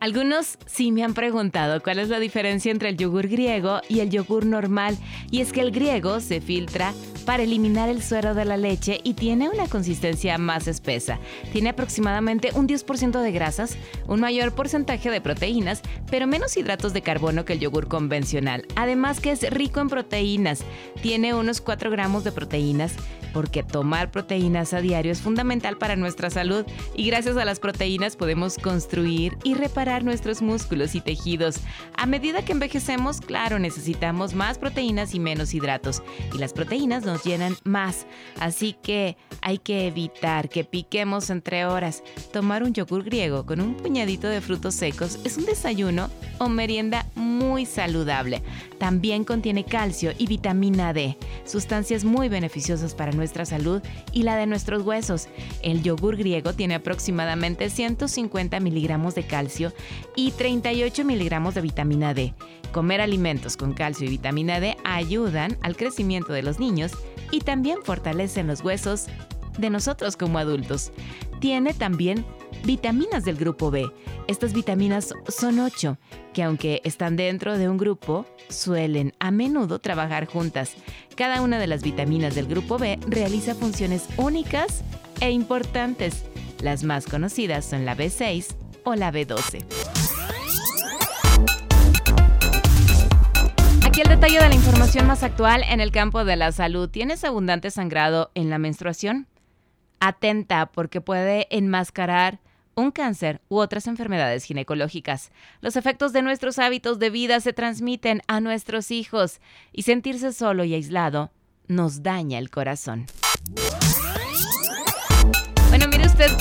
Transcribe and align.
Algunos 0.00 0.58
sí 0.66 0.92
me 0.92 1.02
han 1.02 1.12
preguntado 1.12 1.82
cuál 1.82 1.98
es 1.98 2.08
la 2.08 2.20
diferencia 2.20 2.70
entre 2.70 2.90
el 2.90 2.96
yogur 2.96 3.26
griego 3.26 3.80
y 3.88 3.98
el 3.98 4.10
yogur 4.10 4.46
normal, 4.46 4.96
y 5.32 5.40
es 5.40 5.52
que 5.52 5.60
el 5.60 5.72
griego 5.72 6.20
se 6.20 6.40
filtra 6.40 6.94
para 7.26 7.42
eliminar 7.42 7.88
el 7.88 8.00
suero 8.00 8.32
de 8.32 8.44
la 8.44 8.56
leche 8.56 9.00
y 9.02 9.14
tiene 9.14 9.48
una 9.48 9.66
consistencia 9.66 10.38
más 10.38 10.68
espesa. 10.68 11.18
Tiene 11.52 11.70
aproximadamente 11.70 12.52
un 12.54 12.68
10% 12.68 13.20
de 13.20 13.32
grasas, 13.32 13.76
un 14.06 14.20
mayor 14.20 14.52
porcentaje 14.52 15.10
de 15.10 15.20
proteínas, 15.20 15.82
pero 16.08 16.28
menos 16.28 16.56
hidratos 16.56 16.92
de 16.92 17.02
carbono 17.02 17.44
que 17.44 17.54
el 17.54 17.60
yogur 17.60 17.88
convencional. 17.88 18.66
Además 18.76 19.18
que 19.18 19.32
es 19.32 19.50
rico 19.50 19.80
en 19.80 19.88
proteínas, 19.88 20.60
tiene 21.02 21.34
unos 21.34 21.60
4 21.60 21.90
gramos 21.90 22.22
de 22.22 22.30
proteínas, 22.30 22.94
porque 23.32 23.64
tomar 23.64 24.10
proteínas 24.12 24.72
a 24.72 24.80
diario 24.80 25.12
es 25.12 25.20
fundamental 25.20 25.76
para 25.76 25.96
nuestra 25.96 26.30
salud 26.30 26.64
y 26.94 27.06
gracias 27.08 27.36
a 27.36 27.44
las 27.44 27.60
proteínas 27.60 28.16
podemos 28.16 28.58
construir 28.58 29.36
y 29.44 29.54
reparar 29.54 29.87
nuestros 30.04 30.42
músculos 30.42 30.94
y 30.94 31.00
tejidos. 31.00 31.56
A 31.96 32.06
medida 32.06 32.44
que 32.44 32.52
envejecemos, 32.52 33.20
claro, 33.20 33.58
necesitamos 33.58 34.34
más 34.34 34.58
proteínas 34.58 35.14
y 35.14 35.20
menos 35.20 35.54
hidratos 35.54 36.02
y 36.34 36.38
las 36.38 36.52
proteínas 36.52 37.04
nos 37.04 37.24
llenan 37.24 37.56
más. 37.64 38.06
Así 38.38 38.76
que 38.82 39.16
hay 39.40 39.58
que 39.58 39.86
evitar 39.86 40.48
que 40.48 40.64
piquemos 40.64 41.30
entre 41.30 41.64
horas. 41.64 42.02
Tomar 42.32 42.62
un 42.62 42.74
yogur 42.74 43.02
griego 43.02 43.46
con 43.46 43.60
un 43.60 43.74
puñadito 43.74 44.28
de 44.28 44.40
frutos 44.40 44.74
secos 44.74 45.18
es 45.24 45.38
un 45.38 45.46
desayuno 45.46 46.10
o 46.38 46.48
merienda 46.48 47.06
muy 47.14 47.66
saludable. 47.66 48.42
También 48.78 49.24
contiene 49.24 49.64
calcio 49.64 50.12
y 50.18 50.26
vitamina 50.26 50.92
D, 50.92 51.16
sustancias 51.44 52.04
muy 52.04 52.28
beneficiosas 52.28 52.94
para 52.94 53.12
nuestra 53.12 53.44
salud 53.44 53.82
y 54.12 54.22
la 54.22 54.36
de 54.36 54.46
nuestros 54.46 54.82
huesos. 54.82 55.28
El 55.62 55.82
yogur 55.82 56.16
griego 56.16 56.52
tiene 56.52 56.74
aproximadamente 56.74 57.70
150 57.70 58.60
miligramos 58.60 59.14
de 59.14 59.24
calcio 59.24 59.72
y 60.16 60.32
38 60.32 61.04
miligramos 61.04 61.54
de 61.54 61.60
vitamina 61.60 62.14
D. 62.14 62.34
Comer 62.72 63.00
alimentos 63.00 63.56
con 63.56 63.72
calcio 63.72 64.06
y 64.06 64.10
vitamina 64.10 64.60
D 64.60 64.76
ayudan 64.84 65.56
al 65.62 65.76
crecimiento 65.76 66.32
de 66.32 66.42
los 66.42 66.58
niños 66.58 66.92
y 67.30 67.40
también 67.40 67.78
fortalecen 67.82 68.46
los 68.46 68.62
huesos 68.62 69.06
de 69.58 69.70
nosotros 69.70 70.16
como 70.16 70.38
adultos. 70.38 70.92
Tiene 71.40 71.74
también 71.74 72.24
vitaminas 72.64 73.24
del 73.24 73.36
grupo 73.36 73.70
B. 73.70 73.86
Estas 74.26 74.52
vitaminas 74.52 75.14
son 75.28 75.58
8, 75.60 75.96
que 76.32 76.42
aunque 76.42 76.80
están 76.84 77.16
dentro 77.16 77.56
de 77.56 77.68
un 77.68 77.78
grupo, 77.78 78.26
suelen 78.48 79.12
a 79.18 79.30
menudo 79.30 79.78
trabajar 79.78 80.26
juntas. 80.26 80.74
Cada 81.16 81.42
una 81.42 81.58
de 81.58 81.66
las 81.66 81.82
vitaminas 81.82 82.34
del 82.34 82.46
grupo 82.46 82.78
B 82.78 82.98
realiza 83.06 83.54
funciones 83.54 84.06
únicas 84.16 84.82
e 85.20 85.30
importantes. 85.30 86.24
Las 86.60 86.84
más 86.84 87.06
conocidas 87.06 87.64
son 87.64 87.84
la 87.84 87.96
B6 87.96 88.54
o 88.88 88.94
la 88.94 89.12
B12. 89.12 89.64
Aquí 93.84 94.00
el 94.00 94.08
detalle 94.08 94.40
de 94.40 94.48
la 94.48 94.54
información 94.54 95.06
más 95.06 95.22
actual 95.22 95.62
en 95.68 95.80
el 95.80 95.90
campo 95.90 96.24
de 96.24 96.36
la 96.36 96.52
salud. 96.52 96.88
¿Tienes 96.88 97.22
abundante 97.22 97.70
sangrado 97.70 98.30
en 98.34 98.48
la 98.48 98.58
menstruación? 98.58 99.26
Atenta 100.00 100.66
porque 100.66 101.02
puede 101.02 101.48
enmascarar 101.50 102.40
un 102.76 102.90
cáncer 102.92 103.42
u 103.48 103.58
otras 103.58 103.86
enfermedades 103.88 104.44
ginecológicas. 104.44 105.32
Los 105.60 105.76
efectos 105.76 106.14
de 106.14 106.22
nuestros 106.22 106.58
hábitos 106.58 106.98
de 106.98 107.10
vida 107.10 107.40
se 107.40 107.52
transmiten 107.52 108.22
a 108.26 108.40
nuestros 108.40 108.90
hijos 108.90 109.40
y 109.72 109.82
sentirse 109.82 110.32
solo 110.32 110.64
y 110.64 110.74
aislado 110.74 111.30
nos 111.66 112.02
daña 112.02 112.38
el 112.38 112.50
corazón. 112.50 113.06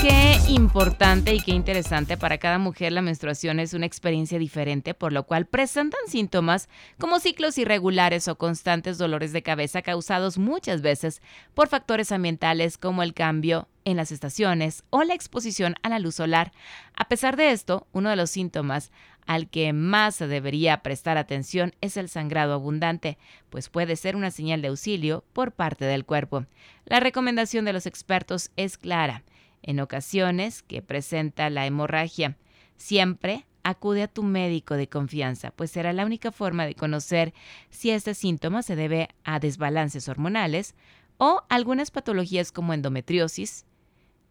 Qué 0.08 0.40
importante 0.48 1.36
y 1.36 1.42
qué 1.42 1.52
interesante. 1.52 2.16
Para 2.16 2.38
cada 2.38 2.60
mujer 2.60 2.94
la 2.94 3.02
menstruación 3.02 3.60
es 3.60 3.74
una 3.74 3.86
experiencia 3.86 4.40
diferente, 4.40 4.94
por 4.94 5.12
lo 5.12 5.24
cual 5.24 5.48
presentan 5.48 6.00
síntomas 6.08 6.70
como 6.98 7.20
ciclos 7.20 7.58
irregulares 7.58 8.30
o 8.30 8.38
constantes 8.38 8.98
dolores 8.98 9.34
de 9.34 9.44
cabeza 9.44 9.82
causados 9.82 10.38
muchas 10.38 10.82
veces 10.82 11.22
por 11.54 11.68
factores 11.68 12.14
ambientales 12.14 12.78
como 12.78 13.04
el 13.04 13.14
cambio 13.14 13.68
en 13.84 13.98
las 13.98 14.14
estaciones 14.14 14.86
o 14.92 15.04
la 15.04 15.14
exposición 15.14 15.76
a 15.84 15.90
la 15.90 16.00
luz 16.00 16.16
solar. 16.16 16.54
A 16.96 17.10
pesar 17.10 17.36
de 17.36 17.52
esto, 17.52 17.86
uno 17.92 18.10
de 18.10 18.16
los 18.16 18.30
síntomas 18.30 18.94
al 19.26 19.50
que 19.50 19.74
más 19.74 20.16
se 20.16 20.28
debería 20.28 20.84
prestar 20.84 21.18
atención 21.18 21.76
es 21.82 21.98
el 21.98 22.08
sangrado 22.08 22.54
abundante, 22.54 23.18
pues 23.50 23.68
puede 23.68 23.98
ser 23.98 24.16
una 24.16 24.32
señal 24.32 24.62
de 24.62 24.70
auxilio 24.70 25.26
por 25.34 25.52
parte 25.52 25.84
del 25.84 26.06
cuerpo. 26.06 26.46
La 26.86 27.02
recomendación 27.02 27.66
de 27.66 27.74
los 27.74 27.86
expertos 27.86 28.52
es 28.56 28.78
clara. 28.78 29.26
En 29.68 29.82
ocasiones 29.82 30.64
que 30.64 30.82
presenta 30.82 31.50
la 31.50 31.66
hemorragia, 31.66 32.38
siempre 32.78 33.46
acude 33.64 34.04
a 34.04 34.08
tu 34.08 34.24
médico 34.24 34.76
de 34.76 34.88
confianza, 34.88 35.52
pues 35.52 35.72
será 35.72 35.92
la 35.92 36.06
única 36.06 36.32
forma 36.32 36.66
de 36.66 36.74
conocer 36.74 37.34
si 37.70 37.92
este 37.92 38.14
síntoma 38.14 38.64
se 38.64 38.78
debe 38.78 39.10
a 39.26 39.42
desbalances 39.42 40.08
hormonales 40.08 40.74
o 41.18 41.44
algunas 41.50 41.92
patologías 41.92 42.54
como 42.54 42.74
endometriosis, 42.74 43.66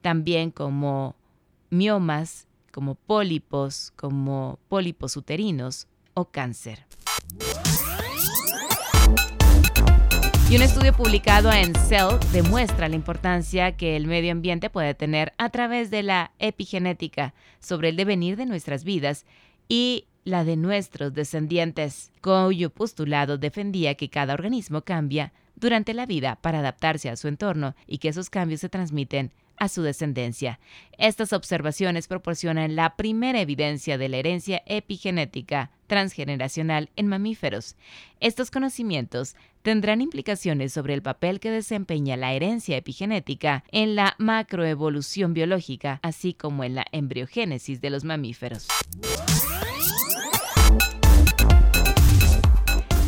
también 0.00 0.50
como 0.50 1.14
miomas, 1.68 2.48
como 2.72 2.94
pólipos, 2.94 3.92
como 3.94 4.58
pólipos 4.68 5.18
uterinos 5.18 5.86
o 6.14 6.24
cáncer. 6.24 6.86
Y 10.48 10.54
un 10.54 10.62
estudio 10.62 10.92
publicado 10.92 11.50
en 11.50 11.74
Cell 11.74 12.20
demuestra 12.32 12.88
la 12.88 12.94
importancia 12.94 13.76
que 13.76 13.96
el 13.96 14.06
medio 14.06 14.30
ambiente 14.30 14.70
puede 14.70 14.94
tener 14.94 15.32
a 15.38 15.50
través 15.50 15.90
de 15.90 16.04
la 16.04 16.30
epigenética 16.38 17.34
sobre 17.58 17.88
el 17.88 17.96
devenir 17.96 18.36
de 18.36 18.46
nuestras 18.46 18.84
vidas 18.84 19.26
y 19.68 20.04
la 20.22 20.44
de 20.44 20.56
nuestros 20.56 21.12
descendientes, 21.12 22.12
cuyo 22.20 22.70
postulado 22.70 23.38
defendía 23.38 23.96
que 23.96 24.08
cada 24.08 24.34
organismo 24.34 24.82
cambia 24.82 25.32
durante 25.56 25.94
la 25.94 26.06
vida 26.06 26.38
para 26.40 26.60
adaptarse 26.60 27.10
a 27.10 27.16
su 27.16 27.26
entorno 27.26 27.74
y 27.88 27.98
que 27.98 28.08
esos 28.08 28.30
cambios 28.30 28.60
se 28.60 28.68
transmiten 28.68 29.32
a 29.58 29.68
su 29.68 29.82
descendencia. 29.82 30.60
Estas 30.98 31.32
observaciones 31.32 32.08
proporcionan 32.08 32.76
la 32.76 32.96
primera 32.96 33.40
evidencia 33.40 33.98
de 33.98 34.08
la 34.08 34.16
herencia 34.16 34.62
epigenética 34.66 35.70
transgeneracional 35.86 36.90
en 36.96 37.06
mamíferos. 37.06 37.76
Estos 38.20 38.50
conocimientos 38.50 39.36
tendrán 39.62 40.00
implicaciones 40.00 40.72
sobre 40.72 40.94
el 40.94 41.02
papel 41.02 41.40
que 41.40 41.50
desempeña 41.50 42.16
la 42.16 42.32
herencia 42.32 42.76
epigenética 42.76 43.64
en 43.72 43.96
la 43.96 44.14
macroevolución 44.18 45.34
biológica, 45.34 46.00
así 46.02 46.34
como 46.34 46.64
en 46.64 46.74
la 46.74 46.86
embriogénesis 46.92 47.80
de 47.80 47.90
los 47.90 48.04
mamíferos. 48.04 48.68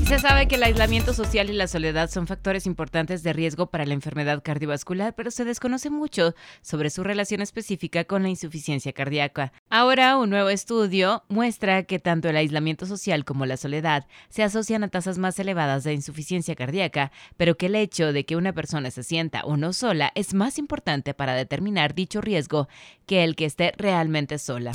Se 0.08 0.18
sabe 0.18 0.48
que 0.48 0.54
el 0.54 0.62
aislamiento 0.62 1.12
social 1.12 1.50
y 1.50 1.52
la 1.52 1.66
soledad 1.66 2.08
son 2.08 2.26
factores 2.26 2.64
importantes 2.64 3.22
de 3.22 3.34
riesgo 3.34 3.66
para 3.66 3.84
la 3.84 3.92
enfermedad 3.92 4.42
cardiovascular, 4.42 5.14
pero 5.14 5.30
se 5.30 5.44
desconoce 5.44 5.90
mucho 5.90 6.34
sobre 6.62 6.88
su 6.88 7.04
relación 7.04 7.42
específica 7.42 8.04
con 8.04 8.22
la 8.22 8.30
insuficiencia 8.30 8.94
cardíaca. 8.94 9.52
Ahora, 9.68 10.16
un 10.16 10.30
nuevo 10.30 10.48
estudio 10.48 11.24
muestra 11.28 11.82
que 11.82 11.98
tanto 11.98 12.30
el 12.30 12.38
aislamiento 12.38 12.86
social 12.86 13.26
como 13.26 13.44
la 13.44 13.58
soledad 13.58 14.06
se 14.30 14.42
asocian 14.42 14.82
a 14.82 14.88
tasas 14.88 15.18
más 15.18 15.38
elevadas 15.40 15.84
de 15.84 15.92
insuficiencia 15.92 16.54
cardíaca, 16.54 17.12
pero 17.36 17.58
que 17.58 17.66
el 17.66 17.74
hecho 17.74 18.14
de 18.14 18.24
que 18.24 18.36
una 18.36 18.54
persona 18.54 18.90
se 18.90 19.02
sienta 19.02 19.44
o 19.44 19.58
no 19.58 19.74
sola 19.74 20.10
es 20.14 20.32
más 20.32 20.58
importante 20.58 21.12
para 21.12 21.34
determinar 21.34 21.94
dicho 21.94 22.22
riesgo 22.22 22.66
que 23.04 23.24
el 23.24 23.36
que 23.36 23.44
esté 23.44 23.74
realmente 23.76 24.38
sola. 24.38 24.72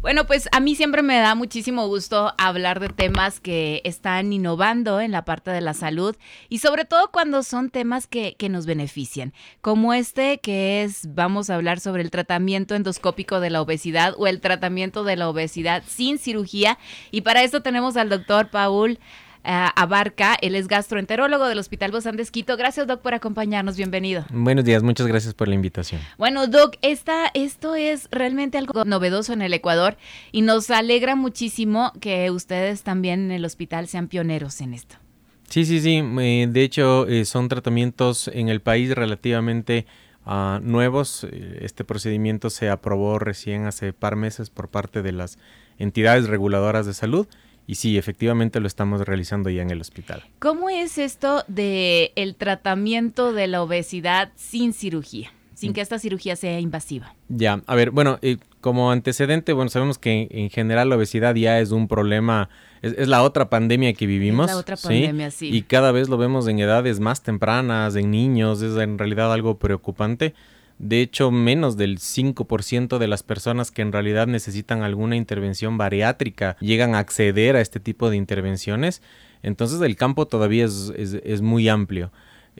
Bueno, 0.00 0.26
pues 0.26 0.48
a 0.52 0.60
mí 0.60 0.74
siempre 0.76 1.02
me 1.02 1.18
da 1.18 1.34
muchísimo 1.34 1.86
gusto 1.86 2.32
hablar 2.38 2.80
de 2.80 2.88
temas 2.88 3.38
que 3.38 3.82
están 3.84 4.32
innovando 4.32 4.98
en 4.98 5.10
la 5.10 5.26
parte 5.26 5.50
de 5.50 5.60
la 5.60 5.74
salud 5.74 6.16
y 6.48 6.60
sobre 6.60 6.86
todo 6.86 7.10
cuando 7.10 7.42
son 7.42 7.68
temas 7.68 8.06
que, 8.06 8.34
que, 8.38 8.48
nos 8.48 8.64
benefician, 8.64 9.34
como 9.60 9.92
este 9.92 10.38
que 10.38 10.82
es, 10.84 11.14
vamos 11.14 11.50
a 11.50 11.56
hablar 11.56 11.80
sobre 11.80 12.02
el 12.02 12.10
tratamiento 12.10 12.74
endoscópico 12.74 13.40
de 13.40 13.50
la 13.50 13.60
obesidad 13.60 14.14
o 14.16 14.26
el 14.26 14.40
tratamiento 14.40 15.04
de 15.04 15.16
la 15.16 15.28
obesidad 15.28 15.82
sin 15.86 16.16
cirugía. 16.16 16.78
Y 17.10 17.20
para 17.20 17.42
eso 17.42 17.60
tenemos 17.60 17.98
al 17.98 18.08
doctor 18.08 18.48
Paul 18.48 18.98
abarca. 19.42 20.36
Él 20.40 20.54
es 20.54 20.68
gastroenterólogo 20.68 21.46
del 21.46 21.58
Hospital 21.58 21.90
Bozán 21.90 22.16
de 22.16 22.22
Esquito. 22.22 22.56
Gracias, 22.56 22.86
Doc, 22.86 23.00
por 23.00 23.14
acompañarnos. 23.14 23.76
Bienvenido. 23.76 24.24
Buenos 24.30 24.64
días, 24.64 24.82
muchas 24.82 25.06
gracias 25.06 25.34
por 25.34 25.48
la 25.48 25.54
invitación. 25.54 26.00
Bueno, 26.18 26.46
Doc, 26.46 26.76
esta, 26.82 27.30
esto 27.34 27.74
es 27.74 28.08
realmente 28.10 28.58
algo 28.58 28.84
novedoso 28.84 29.32
en 29.32 29.42
el 29.42 29.54
Ecuador 29.54 29.96
y 30.32 30.42
nos 30.42 30.70
alegra 30.70 31.16
muchísimo 31.16 31.92
que 32.00 32.30
ustedes 32.30 32.82
también 32.82 33.26
en 33.26 33.32
el 33.32 33.44
hospital 33.44 33.88
sean 33.88 34.08
pioneros 34.08 34.60
en 34.60 34.74
esto. 34.74 34.96
Sí, 35.50 35.64
sí, 35.64 35.80
sí. 35.80 36.00
de 36.00 36.62
hecho, 36.62 37.08
eh, 37.08 37.24
son 37.24 37.48
tratamientos 37.48 38.28
en 38.28 38.48
el 38.48 38.60
país 38.60 38.94
relativamente 38.94 39.84
ah, 40.24 40.60
nuevos. 40.62 41.24
Eh, 41.24 41.58
este 41.62 41.84
procedimiento 41.84 42.50
se 42.50 42.70
aprobó 42.70 43.18
recién 43.18 43.66
hace 43.66 43.92
par 43.92 44.14
meses 44.14 44.48
por 44.48 44.68
parte 44.68 45.02
de 45.02 45.10
las 45.10 45.38
entidades 45.78 46.28
reguladoras 46.28 46.86
de 46.86 46.94
salud. 46.94 47.26
Y 47.70 47.76
sí, 47.76 47.96
efectivamente 47.96 48.58
lo 48.58 48.66
estamos 48.66 49.02
realizando 49.02 49.48
ya 49.48 49.62
en 49.62 49.70
el 49.70 49.80
hospital. 49.80 50.24
¿Cómo 50.40 50.70
es 50.70 50.98
esto 50.98 51.44
de 51.46 52.10
el 52.16 52.34
tratamiento 52.34 53.32
de 53.32 53.46
la 53.46 53.62
obesidad 53.62 54.32
sin 54.34 54.72
cirugía? 54.72 55.30
sin 55.54 55.70
mm. 55.70 55.74
que 55.74 55.80
esta 55.82 55.98
cirugía 55.98 56.34
sea 56.36 56.58
invasiva. 56.58 57.14
Ya, 57.28 57.60
a 57.66 57.74
ver, 57.76 57.90
bueno, 57.90 58.18
eh, 58.22 58.38
como 58.60 58.90
antecedente, 58.90 59.52
bueno, 59.52 59.68
sabemos 59.68 59.98
que 59.98 60.26
en 60.30 60.48
general 60.48 60.88
la 60.88 60.96
obesidad 60.96 61.34
ya 61.34 61.60
es 61.60 61.70
un 61.70 61.86
problema 61.86 62.48
es, 62.82 63.06
la 63.06 63.22
otra 63.22 63.50
pandemia 63.50 63.92
que 63.92 64.06
vivimos. 64.06 64.46
la 64.46 64.56
otra 64.56 64.76
pandemia, 64.76 65.30
¿sí? 65.30 65.54
Y 65.54 65.62
cada 65.62 65.92
vez 65.92 66.08
lo 66.08 66.16
vemos 66.16 66.48
en 66.48 66.58
edades 66.58 66.98
más 66.98 67.22
tempranas, 67.22 67.94
en 67.94 68.10
niños, 68.10 68.62
es 68.62 68.76
en 68.78 68.98
realidad 68.98 69.32
algo 69.32 69.58
preocupante. 69.58 70.34
De 70.82 71.02
hecho, 71.02 71.30
menos 71.30 71.76
del 71.76 71.98
5% 71.98 72.96
de 72.96 73.06
las 73.06 73.22
personas 73.22 73.70
que 73.70 73.82
en 73.82 73.92
realidad 73.92 74.26
necesitan 74.26 74.82
alguna 74.82 75.14
intervención 75.14 75.76
bariátrica 75.76 76.56
llegan 76.60 76.94
a 76.94 77.00
acceder 77.00 77.54
a 77.54 77.60
este 77.60 77.80
tipo 77.80 78.08
de 78.08 78.16
intervenciones. 78.16 79.02
Entonces 79.42 79.82
el 79.82 79.96
campo 79.96 80.26
todavía 80.26 80.64
es, 80.64 80.90
es 80.96 81.42
muy 81.42 81.68
amplio. 81.68 82.10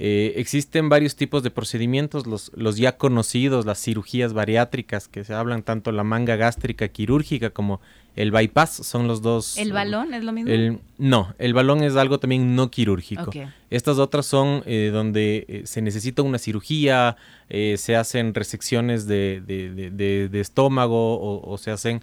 Eh, 0.02 0.32
existen 0.40 0.88
varios 0.88 1.14
tipos 1.14 1.42
de 1.42 1.50
procedimientos, 1.50 2.26
los, 2.26 2.50
los, 2.54 2.78
ya 2.78 2.96
conocidos, 2.96 3.66
las 3.66 3.78
cirugías 3.82 4.32
bariátricas, 4.32 5.08
que 5.08 5.24
se 5.24 5.34
hablan 5.34 5.62
tanto 5.62 5.92
la 5.92 6.04
manga 6.04 6.36
gástrica 6.36 6.88
quirúrgica 6.88 7.50
como 7.50 7.82
el 8.16 8.30
bypass, 8.30 8.70
son 8.76 9.06
los 9.06 9.20
dos. 9.20 9.58
¿El 9.58 9.74
balón 9.74 10.14
es 10.14 10.24
lo 10.24 10.32
mismo? 10.32 10.80
no, 10.96 11.34
el 11.38 11.52
balón 11.52 11.82
es 11.82 11.96
algo 11.96 12.18
también 12.18 12.56
no 12.56 12.70
quirúrgico. 12.70 13.30
Estas 13.68 13.98
otras 13.98 14.24
son 14.24 14.62
eh, 14.64 14.88
donde 14.90 15.44
eh, 15.46 15.62
se 15.66 15.82
necesita 15.82 16.22
una 16.22 16.38
cirugía, 16.38 17.18
se 17.50 17.94
hacen 17.94 18.32
resecciones 18.32 19.06
de, 19.06 19.42
de, 19.42 20.40
estómago 20.40 21.20
o, 21.20 21.46
o 21.46 21.58
se 21.58 21.72
hacen 21.72 22.02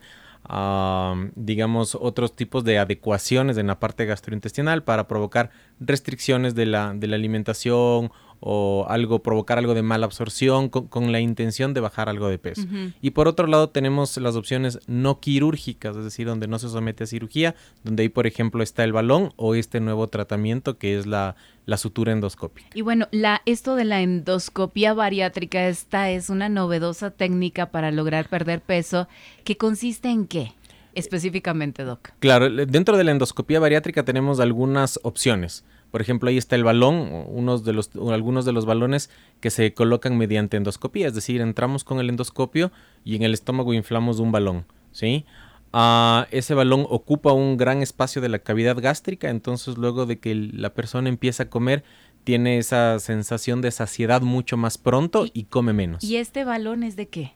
digamos, 1.35 1.95
otros 1.99 2.35
tipos 2.35 2.63
de 2.63 2.79
adecuaciones 2.79 3.57
en 3.57 3.67
la 3.67 3.79
parte 3.79 4.05
gastrointestinal 4.05 4.83
para 4.83 5.07
provocar 5.07 5.49
restricciones 5.79 6.55
de 6.55 6.65
la, 6.65 6.94
de 6.94 7.07
la 7.07 7.15
alimentación 7.15 8.11
o 8.39 8.86
algo, 8.89 9.24
provocar 9.24 9.57
algo 9.57 9.74
de 9.74 9.81
mala 9.81 10.06
absorción 10.06 10.69
con, 10.69 11.12
la 11.12 11.19
intención 11.19 11.74
de 11.74 11.81
bajar 11.81 12.10
algo 12.10 12.30
de 12.30 12.38
peso. 12.38 12.63
Y 13.01 13.12
por 13.12 13.28
otro 13.28 13.48
lado 13.48 13.69
tenemos 13.69 14.18
las 14.18 14.36
opciones 14.36 14.80
no 14.88 15.19
quirúrgicas, 15.19 15.95
es 15.95 16.04
decir, 16.04 16.28
donde 16.28 16.48
no 16.48 16.60
se 16.60 16.69
somete 16.69 17.04
a 17.04 17.07
cirugía, 17.07 17.56
donde 17.84 18.04
ahí 18.04 18.10
por 18.10 18.28
ejemplo 18.28 18.63
está 18.63 18.84
el 18.84 18.94
balón 18.94 19.34
o 19.36 19.56
este 19.56 19.80
nuevo 19.80 20.07
tratamiento 20.07 20.78
que 20.78 20.98
es 20.98 21.06
la, 21.06 21.36
la 21.66 21.78
sutura 21.78 22.12
endoscópica. 22.12 22.69
Y 22.74 22.81
bueno, 22.81 23.07
la, 23.12 23.42
esto 23.45 23.75
de 23.75 23.86
la 23.86 24.01
endoscopia 24.01 24.94
bariátrica, 24.94 25.68
esta 25.68 26.10
es 26.10 26.30
una 26.30 26.50
novedosa 26.50 27.12
técnica 27.12 27.72
para 27.72 27.92
lograr 27.92 28.30
perder 28.30 28.62
peso, 28.62 29.07
que 29.44 29.57
consiste 29.57 30.10
en 30.10 30.28
qué? 30.28 30.54
Específicamente, 30.95 31.84
Doc. 31.84 32.10
Claro, 32.19 32.50
dentro 32.50 32.98
de 32.98 33.04
la 33.04 33.12
endoscopia 33.12 33.60
bariátrica 33.60 34.04
tenemos 34.04 34.39
algunas 34.39 35.00
opciones. 35.04 35.63
Por 35.92 36.01
ejemplo, 36.01 36.30
ahí 36.30 36.38
está 36.38 36.56
el 36.56 36.63
balón, 36.63 37.25
unos 37.28 37.63
de 37.63 37.74
los, 37.74 37.92
algunos 38.12 38.45
de 38.45 38.51
los 38.51 38.66
balones 38.66 39.10
que 39.39 39.50
se 39.50 39.74
colocan 39.74 40.18
mediante 40.18 40.57
endoscopía, 40.57 41.07
es 41.07 41.13
decir, 41.13 41.42
entramos 41.42 41.84
con 41.84 42.00
el 42.00 42.10
endoscopio 42.10 42.72
y 43.04 43.16
en 43.16 43.24
el 43.24 43.34
estómago 43.34 43.74
inflamos 43.74 44.19
un 44.19 44.31
balón, 44.31 44.66
¿sí? 44.92 45.25
Ah, 45.74 46.28
ese 46.31 46.54
balón 46.54 46.86
ocupa 46.89 47.34
un 47.34 47.57
gran 47.57 47.81
espacio 47.81 48.22
de 48.22 48.30
la 48.30 48.39
cavidad 48.39 48.78
gástrica, 48.80 49.30
entonces 49.30 49.78
luego 49.78 50.06
de 50.06 50.19
que 50.19 50.34
la 50.36 50.74
persona 50.74 51.10
empieza 51.10 51.44
a 51.44 51.50
comer, 51.50 51.84
tiene 52.24 52.57
esa 52.57 53.00
sensación 53.00 53.62
de 53.62 53.72
saciedad 53.72 54.22
mucho 54.22 54.57
más 54.57 54.78
pronto 54.78 55.25
y, 55.31 55.45
come 55.45 55.72
menos. 55.72 56.04
¿Y 56.04 56.18
este 56.18 56.44
balón 56.44 56.84
es 56.84 56.95
de 56.98 57.07
qué? 57.07 57.34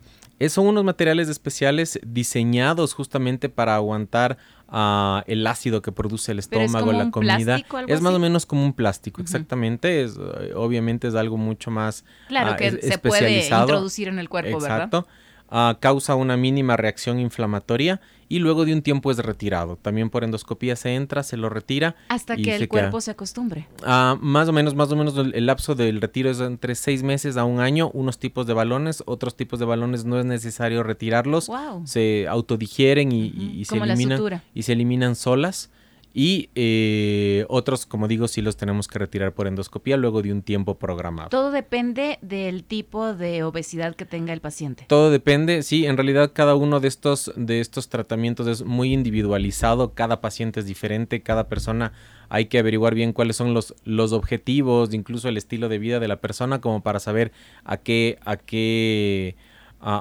Son 0.50 0.68
unos 0.68 0.84
materiales 0.84 1.30
especiales 1.30 2.00
diseñados 2.06 2.94
justamente 2.94 3.50
para 3.50 3.76
aguantar 3.76 4.38
uh, 4.70 5.22
el 5.28 5.46
ácido 5.46 5.82
que 5.82 5.92
produce 5.92 6.32
el 6.32 6.40
estómago, 6.40 6.92
la 6.92 7.12
comida. 7.12 7.60
es 7.88 8.02
más 8.02 8.14
o 8.14 8.20
menos 8.20 8.46
como 8.46 8.66
un 8.66 8.74
plástico, 8.74 9.22
exactamente. 9.22 10.04
Es, 10.04 10.18
eh, 10.18 10.54
obviamente 10.56 11.08
es 11.08 11.16
algo 11.16 11.38
mucho 11.38 11.72
más 11.72 12.06
Claro, 12.28 12.54
uh, 12.54 12.56
que 12.56 12.72
se 12.72 12.98
puede 12.98 13.46
introducir 13.46 14.08
en 14.08 14.20
el 14.20 14.30
cuerpo, 14.30 14.58
Exacto. 14.58 15.08
Uh, 15.52 15.76
causa 15.82 16.16
una 16.16 16.38
mínima 16.38 16.78
reacción 16.78 17.20
inflamatoria 17.20 18.00
y 18.30 18.40
luego 18.40 18.64
de 18.64 18.72
un 18.72 18.82
tiempo 18.82 19.12
es 19.12 19.18
retirado. 19.18 19.76
También 19.76 20.10
por 20.10 20.24
endoscopía 20.24 20.78
se 20.78 20.96
entra, 20.96 21.24
se 21.24 21.36
lo 21.36 21.50
retira. 21.50 21.98
Hasta 22.08 22.38
que 22.38 22.56
el 22.56 22.70
cuerpo 22.70 23.02
se 23.02 23.12
acostumbre. 23.12 23.68
Ah, 23.84 24.18
más 24.22 24.48
o 24.48 24.54
menos, 24.54 24.76
más 24.76 24.90
o 24.94 24.96
menos 24.96 25.18
el, 25.18 25.46
lapso 25.46 25.76
del 25.76 26.00
retiro 26.00 26.30
es 26.30 26.40
entre 26.40 26.76
seis 26.76 27.04
meses 27.04 27.36
a 27.36 27.44
un 27.44 27.60
año. 27.60 27.92
Unos 27.94 28.18
tipos 28.18 28.48
de 28.48 28.54
balones, 28.54 29.04
otros 29.06 29.36
tipos 29.36 29.60
de 29.60 29.66
balones 29.66 30.06
no 30.06 30.18
es 30.18 30.24
necesario 30.24 30.84
retirarlos. 30.84 31.52
Se 31.84 32.30
autodigieren 32.30 33.12
y, 33.12 33.26
y, 33.26 33.66
se 33.66 33.76
eliminan 33.76 34.42
y 34.54 34.64
se 34.64 34.72
eliminan 34.72 35.16
solas. 35.16 35.70
Y 36.14 36.50
eh, 36.56 37.46
otros, 37.48 37.86
como 37.86 38.08
digo, 38.08 38.28
sí 38.28 38.42
los 38.42 38.58
tenemos 38.58 38.88
que 38.88 39.00
retirar 39.00 39.34
por 39.34 39.48
endoscopía 39.48 39.98
luego 39.98 40.22
de 40.22 40.32
un 40.32 40.42
tiempo 40.42 40.76
programado. 40.76 41.30
Todo 41.30 41.52
depende 41.52 42.20
del 42.22 42.64
tipo 42.64 43.14
de 43.14 43.44
obesidad 43.44 43.96
que 43.96 44.06
tenga 44.06 44.34
el 44.34 44.42
paciente. 44.42 44.86
Todo 44.88 45.10
depende, 45.10 45.64
sí, 45.64 45.86
en 45.86 45.98
realidad 45.98 46.32
cada 46.34 46.56
uno 46.56 46.80
de 46.80 46.88
estos, 46.88 47.32
de 47.36 47.62
estos 47.62 47.90
tratamientos 47.90 48.48
es 48.48 48.64
muy 48.64 48.94
individualizado, 48.94 49.94
cada 49.94 50.22
paciente 50.22 50.60
es 50.60 50.66
diferente, 50.66 51.22
cada 51.22 51.48
persona 51.48 51.94
hay 52.30 52.46
que 52.46 52.60
averiguar 52.60 52.96
bien 52.96 53.14
cuáles 53.14 53.36
son 53.36 53.54
los, 53.54 53.76
los 53.84 54.14
objetivos, 54.14 54.94
incluso 54.94 55.28
el 55.28 55.38
estilo 55.38 55.70
de 55.70 55.80
vida 55.80 56.00
de 56.00 56.08
la 56.08 56.22
persona, 56.22 56.62
como 56.62 56.82
para 56.82 57.00
saber 57.00 57.32
a 57.64 57.78
qué, 57.78 58.20
a 58.26 58.38
qué 58.38 59.36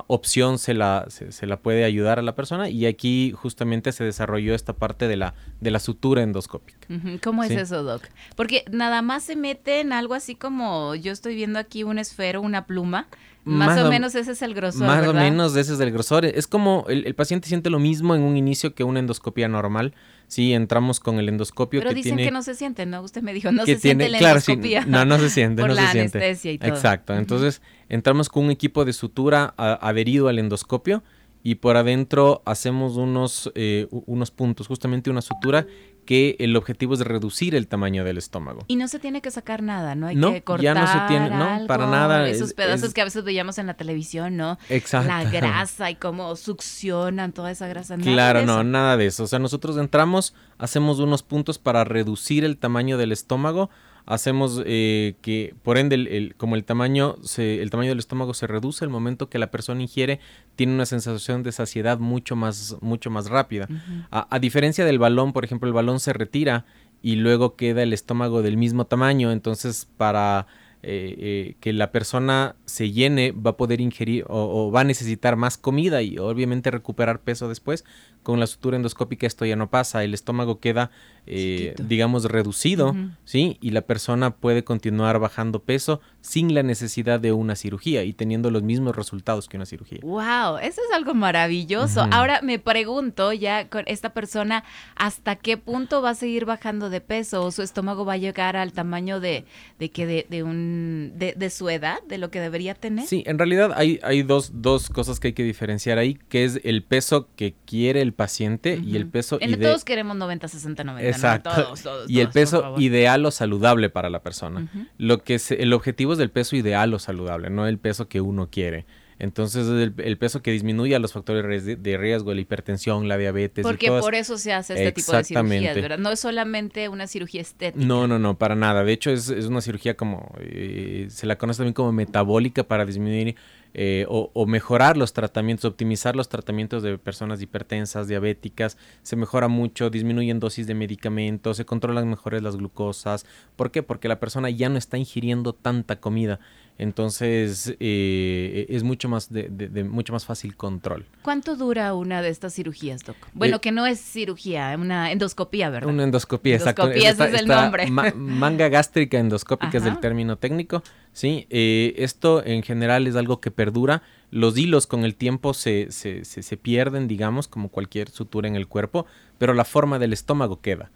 opción 0.06 0.58
se 0.58 0.74
la, 0.74 1.06
se, 1.08 1.46
la 1.46 1.58
puede 1.58 1.84
ayudar 1.84 2.18
a 2.18 2.22
la 2.22 2.34
persona 2.34 2.68
y 2.68 2.86
aquí 2.86 3.32
justamente 3.32 3.92
se 3.92 4.04
desarrolló 4.04 4.54
esta 4.54 4.74
parte 4.74 5.08
de 5.08 5.16
la, 5.16 5.34
de 5.60 5.70
la 5.70 5.78
sutura 5.78 6.22
endoscópica. 6.22 6.86
¿Cómo 7.22 7.44
es 7.44 7.50
eso, 7.50 7.82
Doc? 7.82 8.02
Porque 8.36 8.64
nada 8.70 9.02
más 9.02 9.24
se 9.24 9.36
mete 9.36 9.80
en 9.80 9.92
algo 9.92 10.14
así 10.14 10.34
como 10.34 10.94
yo 10.94 11.12
estoy 11.12 11.34
viendo 11.34 11.58
aquí 11.58 11.82
un 11.84 11.98
esfero, 11.98 12.40
una 12.40 12.66
pluma. 12.66 13.06
Más, 13.42 13.80
o, 13.80 13.88
menos 13.88 14.14
ese 14.14 14.32
es 14.32 14.42
el 14.42 14.52
grosor. 14.52 14.86
Más 14.86 15.06
o 15.08 15.14
menos 15.14 15.56
ese 15.56 15.72
es 15.72 15.80
el 15.80 15.90
grosor. 15.90 16.26
Es 16.26 16.46
como 16.46 16.84
el, 16.88 17.06
el 17.06 17.14
paciente 17.14 17.48
siente 17.48 17.70
lo 17.70 17.78
mismo 17.78 18.14
en 18.14 18.20
un 18.20 18.36
inicio 18.36 18.74
que 18.74 18.84
una 18.84 19.00
endoscopia 19.00 19.49
normal 19.49 19.94
Sí, 20.30 20.52
entramos 20.52 21.00
con 21.00 21.18
el 21.18 21.28
endoscopio. 21.28 21.80
Pero 21.80 21.92
dicen 21.92 22.16
que 22.16 22.30
no 22.30 22.42
se 22.42 22.54
siente, 22.54 22.87
¿no? 22.87 23.02
Usted 23.02 23.20
me 23.20 23.32
dijo, 23.32 23.50
no 23.50 23.66
se 23.66 23.76
siente 23.80 24.08
la 24.08 24.18
claro, 24.18 24.38
endoscopia. 24.38 24.87
no, 24.87 25.04
no 25.04 25.18
se 25.18 25.28
siente, 25.28 25.60
por 25.60 25.70
no 25.70 25.75
la 25.75 25.87
se 25.87 25.92
siente. 25.92 26.18
anestesia 26.18 26.52
y 26.52 26.58
todo. 26.58 26.70
Exacto. 26.70 27.16
Entonces, 27.16 27.60
entramos 27.88 28.28
con 28.28 28.44
un 28.44 28.52
equipo 28.52 28.84
de 28.84 28.92
sutura 28.92 29.52
adherido 29.56 30.28
al 30.28 30.38
endoscopio 30.38 31.02
y 31.42 31.56
por 31.56 31.76
adentro 31.76 32.42
hacemos 32.46 32.96
unos, 32.96 33.50
eh, 33.56 33.88
unos 33.90 34.30
puntos, 34.30 34.68
justamente 34.68 35.10
una 35.10 35.20
sutura 35.20 35.66
que 36.11 36.35
el 36.40 36.57
objetivo 36.57 36.95
es 36.95 37.00
reducir 37.02 37.55
el 37.55 37.69
tamaño 37.69 38.02
del 38.02 38.19
estómago. 38.19 38.64
Y 38.67 38.75
no 38.75 38.88
se 38.88 38.99
tiene 38.99 39.23
que 39.23 39.31
sacar 39.31 39.62
nada, 39.62 39.95
¿no? 39.95 40.09
Hay 40.09 40.17
que 40.17 40.43
cortar 40.43 40.64
ya 40.64 40.75
no 40.75 40.85
se 40.85 40.99
tiene, 41.07 41.31
no, 41.31 41.69
para 41.69 41.87
nada. 41.87 42.29
Esos 42.29 42.52
pedazos 42.52 42.93
que 42.93 43.00
a 43.00 43.05
veces 43.05 43.23
veíamos 43.23 43.59
en 43.59 43.69
la 43.69 43.75
televisión, 43.75 44.37
¿no? 44.37 44.59
Exacto. 44.71 45.07
La 45.07 45.23
grasa 45.23 45.88
y 45.88 45.95
cómo 45.95 46.35
succionan 46.35 47.31
toda 47.31 47.52
esa 47.52 47.69
grasa. 47.69 47.97
claro, 47.97 48.45
no, 48.45 48.64
nada 48.64 48.97
de 48.97 49.07
eso. 49.07 49.23
O 49.23 49.26
sea, 49.29 49.38
nosotros 49.38 49.76
entramos, 49.76 50.35
hacemos 50.59 50.99
unos 50.99 51.23
puntos 51.23 51.59
para 51.59 51.85
reducir 51.85 52.45
el 52.45 52.59
tamaño 52.59 52.99
del 52.99 53.12
estómago, 53.12 53.71
hacemos 54.07 54.62
eh, 54.66 55.14
que, 55.23 55.54
por 55.62 55.78
ende, 55.78 55.95
el, 55.95 56.35
como 56.37 56.57
el 56.57 56.64
tamaño, 56.64 57.16
se, 57.23 57.62
el 57.62 57.71
tamaño 57.71 57.90
del 57.90 57.99
estómago 57.99 58.35
se 58.35 58.47
reduce, 58.47 58.85
el 58.85 58.90
momento 58.90 59.28
que 59.28 59.38
la 59.38 59.50
persona 59.50 59.83
ingiere, 59.83 60.21
tiene 60.57 60.75
una 60.75 60.87
sensación 60.87 61.42
de 61.42 61.52
saciedad 61.52 61.99
mucho 61.99 62.37
más, 62.37 62.76
mucho 62.80 63.11
más 63.11 63.28
rápida. 63.28 63.69
a, 64.11 64.38
diferencia 64.38 64.85
del 64.85 64.99
balón, 64.99 65.33
por 65.33 65.45
ejemplo, 65.45 65.69
el 65.69 65.75
balón 65.75 66.00
se 66.00 66.12
retira 66.12 66.64
y 67.02 67.16
luego 67.16 67.57
queda 67.57 67.83
el 67.83 67.92
estómago 67.92 68.42
del 68.42 68.57
mismo 68.57 68.87
tamaño, 68.87 69.33
entonces 69.33 69.88
para 69.97 70.47
eh, 70.82 71.14
eh, 71.18 71.56
que 71.60 71.75
la 71.75 71.92
persona 71.92 72.56
se 72.64 72.90
llene, 72.90 73.32
va 73.32 73.50
a 73.50 73.56
poder 73.58 73.82
ingerir 73.82 74.25
o, 74.28 74.70
va 74.70 74.80
a 74.80 74.84
necesitar 74.84 75.37
más 75.37 75.58
comida 75.58 76.00
y 76.00 76.16
obviamente 76.16 76.70
recuperar 76.70 77.20
peso 77.20 77.49
después. 77.49 77.84
Con 78.22 78.40
la 78.40 78.46
sutura 78.46 78.76
endoscópica 78.76 79.26
esto 79.26 79.44
ya 79.44 79.56
no 79.56 79.70
pasa, 79.70 80.04
el 80.04 80.14
estómago 80.14 80.58
queda, 80.58 80.90
eh, 81.26 81.75
digamos, 81.82 82.25
reducido, 82.25 82.94
¿sí? 83.25 83.58
Y 83.60 83.70
la 83.70 83.82
persona 83.82 84.37
puede 84.37 84.64
continuar 84.64 85.18
bajando 85.18 85.62
peso 85.62 86.00
sin 86.20 86.54
la 86.54 86.62
necesidad 86.62 87.20
de 87.20 87.32
una 87.32 87.56
cirugía 87.56 88.04
y 88.04 88.12
teniendo 88.12 88.50
los 88.50 88.62
mismos 88.62 88.94
resultados 88.94 89.48
que 89.48 89.56
una 89.56 89.66
cirugía. 89.66 90.00
Wow, 90.02 90.58
eso 90.58 90.80
es 90.82 90.94
algo 90.94 91.14
maravilloso. 91.14 92.06
Ahora 92.10 92.40
me 92.42 92.58
pregunto 92.58 93.32
ya 93.32 93.68
con 93.68 93.84
esta 93.86 94.10
persona 94.12 94.64
hasta 94.96 95.36
qué 95.36 95.56
punto 95.56 96.02
va 96.02 96.10
a 96.10 96.14
seguir 96.14 96.44
bajando 96.44 96.90
de 96.90 97.00
peso 97.00 97.42
o 97.44 97.50
su 97.50 97.62
estómago 97.62 98.04
va 98.04 98.14
a 98.14 98.18
llegar 98.18 98.56
al 98.56 98.72
tamaño 98.72 99.20
de, 99.20 99.44
de 99.78 99.90
que 99.90 100.06
de, 100.06 100.42
un 100.42 101.12
de, 101.16 101.50
su 101.50 101.68
edad, 101.68 102.02
de 102.06 102.18
lo 102.18 102.30
que 102.30 102.40
debería 102.40 102.74
tener. 102.74 103.06
Sí, 103.06 103.22
en 103.26 103.38
realidad 103.38 103.72
hay, 103.74 103.98
hay 104.02 104.22
dos, 104.22 104.62
dos 104.62 104.90
cosas 104.90 105.20
que 105.20 105.28
hay 105.28 105.34
que 105.34 105.44
diferenciar 105.44 105.98
ahí, 105.98 106.18
que 106.28 106.44
es 106.44 106.60
el 106.64 106.82
peso 106.82 107.28
que 107.36 107.54
quiere 107.66 108.02
el 108.02 108.12
paciente 108.12 108.80
y 108.82 108.96
el 108.96 109.06
peso 109.06 109.38
en 109.40 109.60
Todos 109.60 109.84
queremos 109.84 110.16
90, 110.16 110.48
60, 110.48 110.84
90. 110.84 111.08
Exacto. 111.08 111.50
Todos, 111.54 111.82
todos, 111.82 112.10
y 112.10 112.20
el 112.20 112.28
peso 112.28 112.74
ideal 112.78 113.24
o 113.26 113.30
saludable 113.30 113.90
para 113.90 114.10
la 114.10 114.20
persona. 114.22 114.68
Lo 114.98 115.22
que 115.22 115.40
el 115.50 115.72
objetivo 115.72 116.10
es 116.12 116.19
del 116.19 116.31
peso 116.31 116.57
ideal 116.57 116.93
o 116.95 116.99
saludable, 116.99 117.50
no 117.50 117.67
el 117.67 117.79
peso 117.79 118.09
que 118.09 118.21
uno 118.21 118.50
quiere. 118.50 118.87
Entonces, 119.20 119.68
el, 119.68 120.18
peso 120.18 120.40
que 120.40 120.50
disminuye 120.50 120.96
a 120.96 120.98
los 120.98 121.12
factores 121.12 121.64
de 121.82 121.96
riesgo, 121.98 122.32
la 122.32 122.40
hipertensión, 122.40 123.06
la 123.06 123.18
diabetes. 123.18 123.62
Porque 123.62 123.88
por 123.88 124.14
eso 124.14 124.38
se 124.38 124.54
hace 124.54 124.72
este 124.72 124.92
tipo 124.92 125.12
de 125.12 125.24
cirugías, 125.24 125.76
¿verdad? 125.76 125.98
No 125.98 126.10
es 126.10 126.20
solamente 126.20 126.88
una 126.88 127.06
cirugía 127.06 127.42
estética. 127.42 127.84
No, 127.84 128.08
no, 128.08 128.18
no, 128.18 128.38
para 128.38 128.54
nada. 128.54 128.82
De 128.82 128.92
hecho, 128.92 129.10
es, 129.10 129.28
una 129.28 129.60
cirugía 129.60 129.94
como, 129.94 130.34
eh, 130.40 131.06
se 131.10 131.26
la 131.26 131.36
conoce 131.36 131.58
también 131.58 131.74
como 131.74 131.92
metabólica 131.92 132.64
para 132.64 132.86
disminuir 132.86 133.36
eh, 133.74 134.06
o, 134.08 134.46
mejorar 134.46 134.96
los 134.96 135.12
tratamientos, 135.12 135.66
optimizar 135.66 136.16
los 136.16 136.28
tratamientos 136.28 136.82
de 136.82 136.96
personas 136.96 137.42
hipertensas, 137.42 138.08
diabéticas, 138.08 138.78
se 139.02 139.16
mejora 139.16 139.48
mucho, 139.48 139.90
disminuyen 139.90 140.40
dosis 140.40 140.66
de 140.66 140.74
medicamentos, 140.74 141.58
se 141.58 141.66
controlan 141.66 142.08
mejores 142.08 142.42
las 142.42 142.56
glucosas. 142.56 143.26
¿Por 143.54 143.70
qué? 143.70 143.82
Porque 143.82 144.08
la 144.08 144.18
persona 144.18 144.48
ya 144.48 144.70
no 144.70 144.78
está 144.78 144.96
ingiriendo 144.96 145.52
tanta 145.52 146.00
comida. 146.00 146.40
Entonces 146.80 147.76
eh, 147.78 148.64
es 148.70 148.82
mucho 148.84 149.10
más 149.10 149.30
de, 149.30 149.84
mucho 149.84 150.14
más 150.14 150.25
fácil 150.25 150.56
control. 150.56 151.04
¿Cuánto 151.20 151.54
dura 151.54 151.92
una 151.92 152.22
de 152.22 152.30
estas 152.30 152.54
cirugías, 152.54 153.04
Doc? 153.04 153.16
Bueno, 153.34 153.56
eh, 153.56 153.60
que 153.60 153.70
no 153.70 153.87
es 153.87 154.00
cirugía, 154.00 154.75
una 154.80 155.12
endoscopía, 155.12 155.68
¿verdad? 155.68 155.90
Una 155.90 156.04
endoscopía, 156.04 156.56
endoscopía 156.56 157.10
ese 157.10 157.25
es 157.26 157.34
el 157.34 157.46
nombre. 157.46 157.87
manga 157.90 158.70
gástrica 158.70 159.18
endoscópica 159.18 159.76
es 159.76 159.84
el 159.84 160.00
término 160.00 160.38
técnico. 160.38 160.82
Sí, 161.12 161.46
eh, 161.50 161.92
esto 161.99 162.42
en 162.46 162.62
general 162.62 163.06
es 163.06 163.14
algo 163.14 163.42
que 163.42 163.50
perdura. 163.50 164.02
Los 164.30 164.56
hilos 164.56 164.87
con 164.87 165.04
el 165.04 165.16
tiempo 165.16 165.52
se, 165.52 165.92
se, 165.92 166.25
se 166.25 166.56
pierden, 166.56 167.08
digamos, 167.08 167.46
como 167.46 167.68
cualquier 167.68 168.08
sutura 168.08 168.49
en 168.49 168.56
el 168.56 168.68
cuerpo, 168.68 169.04
pero 169.37 169.52
la 169.52 169.66
forma 169.66 169.99
del 169.99 170.14
estómago 170.14 170.62
queda. 170.62 170.90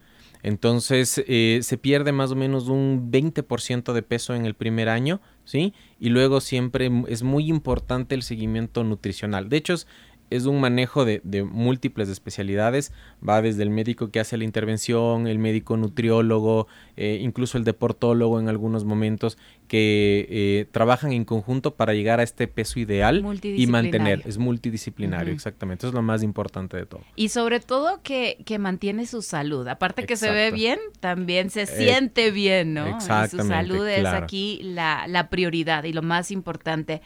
Entonces 0.44 1.24
eh, 1.26 1.60
se 1.62 1.78
pierde 1.78 2.12
más 2.12 2.30
o 2.30 2.36
menos 2.36 2.68
un 2.68 3.10
20% 3.10 3.94
de 3.94 4.02
peso 4.02 4.34
en 4.34 4.44
el 4.44 4.52
primer 4.52 4.90
año, 4.90 5.22
¿sí? 5.46 5.72
Y 5.98 6.10
luego 6.10 6.42
siempre 6.42 6.90
es 7.08 7.22
muy 7.22 7.48
importante 7.48 8.14
el 8.14 8.22
seguimiento 8.22 8.84
nutricional. 8.84 9.48
De 9.48 9.56
hecho, 9.56 9.72
es 9.72 9.86
un 10.30 10.60
manejo 10.60 11.04
de, 11.04 11.20
múltiples 11.44 12.08
especialidades, 12.08 12.92
va 13.26 13.40
desde 13.42 13.62
el 13.62 13.70
médico 13.70 14.10
que 14.10 14.20
hace 14.20 14.36
la 14.36 14.44
intervención, 14.44 15.26
el 15.26 15.38
médico 15.38 15.76
nutriólogo, 15.76 16.66
eh, 16.96 17.18
incluso 17.22 17.58
el 17.58 17.64
deportólogo 17.64 18.40
en 18.40 18.48
algunos 18.48 18.84
momentos, 18.84 19.38
que 19.68 20.26
eh, 20.28 20.66
trabajan 20.70 21.12
en 21.12 21.24
conjunto 21.24 21.74
para 21.74 21.94
llegar 21.94 22.20
a 22.20 22.22
este 22.22 22.48
peso 22.48 22.78
ideal 22.80 23.24
y 23.42 23.66
mantener. 23.66 24.22
Es 24.24 24.38
multidisciplinario, 24.38 25.32
exactamente. 25.32 25.86
Eso 25.86 25.88
es 25.88 25.94
lo 25.94 26.02
más 26.02 26.22
importante 26.22 26.76
de 26.76 26.86
todo. 26.86 27.02
Y 27.16 27.30
sobre 27.30 27.60
todo 27.60 28.00
que, 28.02 28.38
que 28.44 28.58
mantiene 28.58 29.06
su 29.06 29.22
salud. 29.22 29.66
Aparte 29.68 30.04
que 30.04 30.16
se 30.16 30.30
ve 30.30 30.50
bien, 30.50 30.78
también 31.00 31.50
se 31.50 31.62
eh, 31.62 31.66
siente 31.66 32.30
bien, 32.30 32.74
¿no? 32.74 32.86
Exactamente. 32.86 33.42
su 33.42 33.48
salud 33.48 33.88
es 33.88 34.06
aquí 34.06 34.60
la, 34.62 35.06
la, 35.08 35.28
prioridad 35.30 35.84
y 35.84 35.92
lo 35.92 36.02
más 36.02 36.30
importante. 36.30 37.00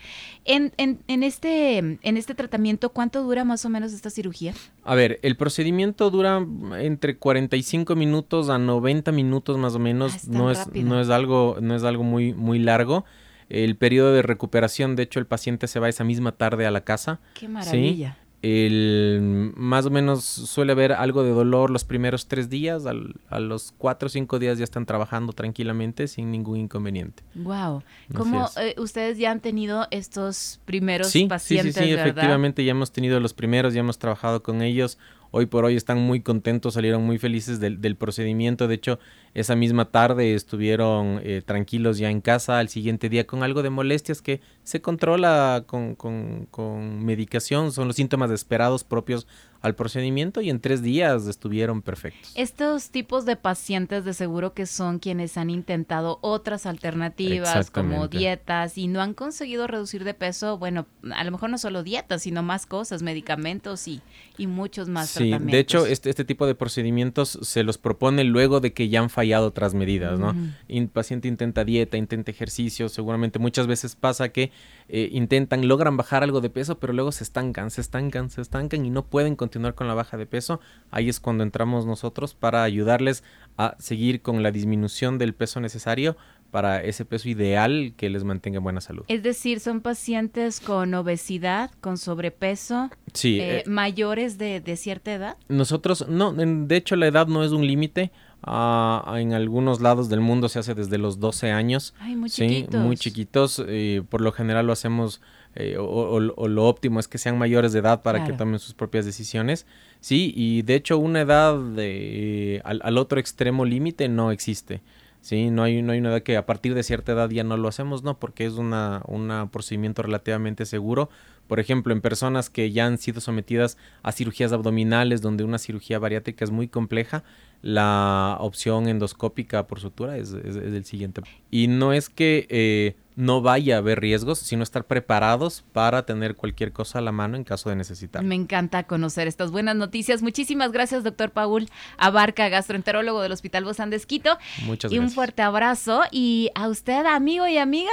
En, 0.45 0.73
en, 0.77 1.01
en, 1.07 1.23
este, 1.23 1.79
en 1.79 2.17
este 2.17 2.35
tratamiento, 2.35 2.91
¿cuánto 2.91 3.08
dura 3.09 3.45
más 3.45 3.65
o 3.65 3.69
menos 3.69 3.93
esta 3.93 4.11
cirugía? 4.11 4.55
A 4.85 4.95
ver, 4.95 5.19
el 5.23 5.37
procedimiento 5.37 6.11
dura 6.11 6.45
entre 6.79 7.17
45 7.17 7.97
minutos 7.97 8.49
a 8.49 8.59
90 8.59 9.13
minutos 9.13 9.59
más 9.59 9.75
o 9.75 9.79
menos. 9.79 10.15
Ah, 10.15 10.21
no, 10.29 10.51
es, 10.51 10.67
no 10.75 11.01
es 11.01 11.11
algo, 11.11 11.57
no 11.61 11.75
es 11.75 11.85
algo 11.85 12.05
muy 12.05 12.35
muy 12.35 12.59
largo. 12.59 13.05
El 13.49 13.77
periodo 13.77 14.13
de 14.13 14.23
recuperación, 14.23 14.95
de 14.95 15.05
hecho, 15.05 15.21
el 15.21 15.27
paciente 15.27 15.69
se 15.69 15.81
va 15.81 15.89
esa 15.89 16.05
misma 16.05 16.33
tarde 16.33 16.67
a 16.67 16.71
la 16.71 16.83
casa. 16.83 17.21
Qué 17.35 17.49
maravilla. 17.49 18.19
El, 18.41 19.53
más 19.57 19.87
o 19.87 19.91
menos 19.91 20.25
suele 20.25 20.71
haber 20.73 20.93
algo 20.93 21.25
de 21.25 21.31
dolor 21.31 21.71
los 21.71 21.85
primeros 21.85 22.29
tres 22.29 22.49
días, 22.49 22.85
a 22.87 23.41
los 23.41 23.75
cuatro 23.77 24.07
o 24.07 24.09
cinco 24.09 24.39
días 24.39 24.59
ya 24.59 24.65
están 24.65 24.87
trabajando 24.87 25.33
tranquilamente 25.33 26.07
sin 26.07 26.31
ningún 26.31 26.59
inconveniente. 26.59 27.25
Wow. 27.35 27.83
¿Cómo 28.15 28.49
eh, 28.57 28.77
ustedes 28.79 29.19
ya 29.19 29.33
han 29.33 29.41
tenido 29.41 29.89
estos 29.91 30.61
primeros 30.65 31.13
pacientes? 31.29 31.75
Sí, 31.75 31.81
sí, 31.81 31.87
sí, 31.87 31.93
efectivamente 31.93 32.65
ya 32.65 32.71
hemos 32.71 32.93
tenido 32.93 33.19
los 33.19 33.35
primeros, 33.35 33.75
ya 33.75 33.81
hemos 33.81 33.99
trabajado 33.99 34.43
con 34.43 34.63
ellos 34.63 34.99
hoy 35.31 35.47
por 35.47 35.65
hoy 35.65 35.77
están 35.77 35.99
muy 35.99 36.21
contentos, 36.21 36.75
salieron 36.75 37.05
muy 37.05 37.19
felices 37.19 37.61
del, 37.61 37.97
procedimiento. 37.97 38.69
De 38.69 38.75
hecho, 38.75 38.99
esa 39.35 39.57
misma 39.57 39.91
tarde 39.91 40.35
estuvieron 40.35 41.21
eh, 41.23 41.43
tranquilos 41.45 41.99
ya 41.99 42.11
en 42.11 42.21
casa, 42.21 42.59
al 42.59 42.69
siguiente 42.69 43.09
día 43.09 43.27
con 43.27 43.43
algo 43.43 43.63
de 43.63 43.71
molestias 43.71 44.23
que 44.23 44.41
se 44.63 44.81
controla 44.81 45.65
con, 45.67 45.95
con, 45.95 46.47
con 46.51 47.05
medicación, 47.05 47.73
son 47.73 47.89
los 47.89 47.97
síntomas 47.97 48.31
esperados 48.31 48.85
propios 48.85 49.27
al 49.61 49.75
procedimiento 49.75 50.41
y 50.41 50.51
en 50.51 50.61
tres 50.61 50.83
días 50.83 51.27
estuvieron 51.27 51.83
perfectos. 51.83 52.33
Estos 52.37 52.91
tipos 52.91 53.27
de 53.27 53.37
pacientes 53.37 54.05
de 54.05 54.15
seguro 54.15 54.55
que 54.55 54.67
son 54.67 55.01
quienes 55.01 55.37
han 55.37 55.51
intentado 55.51 56.19
otras 56.21 56.65
alternativas 56.65 57.71
como 57.71 58.07
dietas 58.07 58.79
y 58.79 58.87
no 58.87 59.01
han 59.01 59.15
conseguido 59.15 59.67
reducir 59.67 60.05
de 60.05 60.15
peso, 60.15 60.59
bueno, 60.59 60.87
a 61.13 61.25
lo 61.25 61.33
mejor 61.33 61.51
no 61.51 61.59
solo 61.59 61.83
dietas, 61.83 62.23
sino 62.23 62.43
más 62.43 62.67
cosas, 62.67 63.03
medicamentos 63.03 63.89
y, 63.89 64.01
y 64.37 64.47
muchos 64.47 64.89
más 64.89 65.09
sí, 65.09 65.33
de 65.39 65.59
hecho, 65.59 65.87
este, 65.87 66.11
este 66.11 66.25
tipo 66.25 66.47
de 66.47 66.55
procedimientos 66.55 67.39
se 67.43 67.65
los 67.65 67.79
propone 67.79 68.23
luego 68.25 68.61
de 68.61 68.73
que 68.73 68.89
ya 68.89 69.01
han 69.01 69.11
fallado 69.11 69.49
otras 69.49 69.75
medidas, 69.75 70.19
¿no? 70.19 70.35
El 70.69 70.89
paciente 70.89 71.27
intenta 71.27 71.65
dieta, 71.65 71.97
intenta 71.97 72.31
ejercicio, 72.31 72.89
seguramente 72.89 73.39
muchas 73.39 73.67
veces 73.67 73.97
pasa 73.97 74.29
que 74.29 74.53
eh, 74.89 75.09
intentan, 75.13 75.67
logran 75.67 75.97
bajar 75.97 76.23
algo 76.23 76.41
de 76.41 76.51
peso, 76.51 76.79
pero 76.79 76.93
luego 76.93 77.11
se 77.13 77.25
estancan, 77.25 77.71
se 77.71 77.81
estancan, 77.81 78.31
se 78.31 78.41
estancan 78.41 78.87
y 78.87 78.91
no 78.91 79.05
pueden 79.05 79.35
continuar 79.35 79.48
con 79.75 79.89
la 79.89 79.95
baja 79.95 80.17
de 80.17 80.27
peso. 80.27 80.61
Ahí 80.91 81.09
es 81.09 81.21
cuando 81.21 81.45
entramos 81.45 81.87
nosotros 81.87 82.35
para 82.35 82.63
ayudarles 82.63 83.25
a 83.57 83.77
seguir 83.79 84.23
con 84.23 84.43
la 84.43 84.51
disminución 84.51 85.19
del 85.19 85.35
peso 85.35 85.61
necesario 85.61 86.17
para 86.51 86.83
ese 86.83 87.05
peso 87.05 87.29
ideal 87.29 87.93
que 87.97 88.09
les 88.09 88.25
mantenga 88.25 88.59
en 88.59 88.65
buena 88.65 88.81
salud. 88.81 89.05
Es 89.09 89.23
decir, 89.23 89.61
son 89.61 89.81
pacientes 89.81 90.61
con 90.61 90.95
obesidad, 90.95 91.71
con 91.81 91.99
sobrepeso, 91.99 92.91
sí, 93.13 93.39
eh, 93.39 93.59
eh, 93.59 93.65
mayores 93.69 94.39
de, 94.39 94.61
de, 94.61 94.77
cierta 94.77 95.13
edad. 95.13 95.37
Nosotros, 95.49 96.09
no, 96.09 96.33
de 96.33 96.77
hecho 96.77 96.97
la 96.97 97.07
edad 97.07 97.27
no 97.27 97.45
es 97.45 97.53
un 97.53 97.67
límite. 97.67 98.11
Ah, 98.43 99.17
en 99.19 99.33
algunos 99.33 99.81
lados 99.81 100.09
del 100.09 100.21
mundo 100.21 100.49
se 100.49 100.61
hace 100.61 100.75
desde 100.75 100.97
los 100.97 101.19
12 101.19 101.51
años. 101.51 101.95
Ay, 101.99 102.15
muy 102.15 102.31
chiquitos. 102.31 102.81
muy 102.81 102.97
chiquitos. 102.97 103.63
Eh, 103.67 104.03
por 104.09 104.21
lo 104.21 104.33
general 104.33 104.67
lo 104.67 104.73
hacemos, 104.73 105.21
eh, 105.61 105.77
o, 105.77 106.21
lo 106.21 106.65
óptimo 106.67 107.01
es 107.01 107.09
que 107.09 107.19
sean 107.19 107.37
mayores 107.37 107.73
de 107.73 107.81
edad 107.81 108.03
para 108.03 108.25
que 108.25 108.33
tomen 108.33 108.61
sus 108.61 108.75
propias 108.75 109.05
decisiones. 109.05 109.67
Sí, 109.99 110.33
y 110.37 110.63
de 110.63 110.77
hecho 110.77 110.99
una 110.99 111.23
edad 111.23 111.59
de, 111.59 112.63
al, 112.65 112.97
otro 112.97 113.19
extremo 113.19 113.65
límite 113.65 114.09
no 114.09 114.31
existe. 114.31 114.83
Sí, 115.21 115.51
no 115.51 115.65
hay, 115.65 115.83
no 115.83 115.91
hay 115.91 115.99
una 115.99 116.11
edad 116.11 116.23
que 116.23 116.37
a 116.37 116.47
partir 116.47 116.75
de 116.75 116.85
cierta 116.85 117.11
edad 117.11 117.29
ya 117.29 117.43
no 117.43 117.57
lo 117.57 117.67
hacemos, 117.67 118.05
no, 118.05 118.21
porque 118.21 118.47
es 118.47 118.53
una, 118.53 119.03
un 119.09 119.49
procedimiento 119.51 120.03
relativamente 120.03 120.65
seguro. 120.65 121.11
Por 121.49 121.59
ejemplo, 121.59 121.93
en 121.93 122.03
personas 122.03 122.51
que 122.51 122.71
ya 122.71 122.87
han 122.87 122.99
sido 122.99 123.21
sometidas 123.21 123.79
a 124.05 124.13
cirugías 124.13 124.53
abdominales, 124.53 125.23
donde 125.23 125.43
una 125.43 125.59
cirugía 125.59 125.99
bariátrica 125.99 126.45
es 126.45 126.53
muy 126.53 126.69
compleja, 126.69 127.25
la 127.63 128.37
opción 128.39 128.87
endoscópica 128.87 129.67
por 129.67 129.81
sutura 129.81 130.19
es, 130.19 130.33
el 130.33 130.85
siguiente. 130.85 131.23
Y 131.51 131.67
no 131.67 131.93
es 131.93 132.09
que 132.09 132.47
eh, 132.49 132.95
no 133.19 133.43
vaya 133.43 133.75
a 133.75 133.79
haber 133.79 134.01
riesgos, 134.01 134.39
sino 134.39 134.63
estar 134.63 134.87
preparados 134.87 135.65
para 135.73 136.07
tener 136.07 136.37
cualquier 136.37 136.73
cosa 136.73 137.01
a 137.01 137.03
la 137.03 137.11
mano 137.11 137.37
en 137.37 137.43
caso 137.43 137.69
de 137.69 137.75
necesitar. 137.75 138.23
Me 138.23 138.37
encanta 138.37 138.85
conocer 138.85 139.27
estas 139.27 139.51
buenas 139.51 139.75
noticias. 139.75 140.23
Muchísimas 140.23 140.71
gracias, 140.71 141.03
doctor 141.03 141.33
Paul 141.33 141.69
Abarca, 141.97 142.49
gastroenterólogo 142.49 143.21
del 143.21 143.33
Hospital 143.33 143.65
Bozán 143.65 143.91
de 143.91 143.97
Esquito. 143.97 144.39
Muchas 144.65 144.93
y 144.93 145.01
un 145.01 145.11
fuerte 145.11 145.43
abrazo. 145.43 146.03
Y 146.13 146.53
a 146.55 146.69
usted, 146.69 147.07
amigo 147.07 147.49
y 147.49 147.59
amiga, 147.59 147.91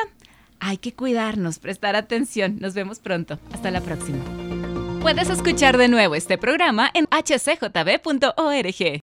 hay 0.60 0.78
que 0.78 0.94
cuidarnos, 0.94 1.58
prestar 1.58 1.96
atención. 1.96 2.58
Nos 2.60 2.76
vemos 2.76 3.00
pronto. 3.00 3.40
Hasta 3.52 3.72
la 3.72 3.82
próxima. 3.82 4.24
Puedes 5.02 5.32
escuchar 5.32 5.78
de 5.80 5.88
nuevo 5.88 6.14
este 6.14 6.38
programa 6.38 6.92
en 6.94 7.08
hcjb.org. 7.08 9.00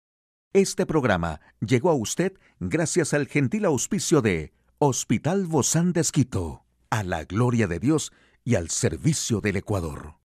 Este 0.53 0.85
programa 0.87 1.41
llegó 1.59 1.91
a 1.91 1.93
usted 1.93 2.33
gracias 2.59 3.13
al 3.13 3.27
gentil 3.27 3.65
auspicio 3.65 4.23
de 4.23 4.57
Hospital 4.79 5.47
Bozán 5.47 5.91
de 5.91 6.01
Esquito, 6.01 6.63
a 6.91 7.01
la 7.01 7.23
gloria 7.23 7.65
de 7.65 7.79
Dios 7.79 8.11
y 8.43 8.53
al 8.53 8.69
servicio 8.69 9.41
del 9.41 9.55
Ecuador. 9.55 10.17